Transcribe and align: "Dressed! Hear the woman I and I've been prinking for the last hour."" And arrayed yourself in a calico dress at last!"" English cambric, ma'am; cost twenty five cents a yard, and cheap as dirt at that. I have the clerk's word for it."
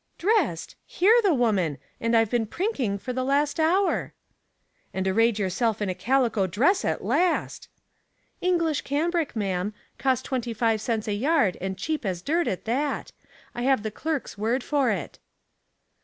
"Dressed! 0.17 0.75
Hear 0.87 1.13
the 1.21 1.31
woman 1.35 1.75
I 1.75 1.79
and 2.05 2.17
I've 2.17 2.31
been 2.31 2.47
prinking 2.47 2.97
for 2.99 3.13
the 3.13 3.23
last 3.23 3.59
hour."" 3.59 4.15
And 4.95 5.07
arrayed 5.07 5.37
yourself 5.37 5.79
in 5.79 5.89
a 5.89 5.93
calico 5.93 6.47
dress 6.47 6.83
at 6.83 7.03
last!"" 7.03 7.69
English 8.41 8.81
cambric, 8.81 9.35
ma'am; 9.35 9.75
cost 9.99 10.25
twenty 10.25 10.55
five 10.55 10.81
cents 10.81 11.07
a 11.07 11.13
yard, 11.13 11.55
and 11.61 11.77
cheap 11.77 12.03
as 12.03 12.23
dirt 12.23 12.47
at 12.47 12.65
that. 12.65 13.11
I 13.53 13.61
have 13.61 13.83
the 13.83 13.91
clerk's 13.91 14.39
word 14.39 14.63
for 14.63 14.89
it." 14.89 15.19